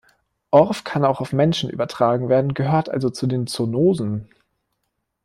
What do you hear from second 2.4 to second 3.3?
gehört also zu